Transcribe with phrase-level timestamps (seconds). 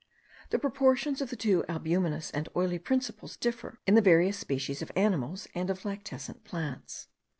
[0.49, 4.91] The proportions of the two albuminous and oily principles differ in the various species of
[4.95, 7.07] animals and of lactescent plants.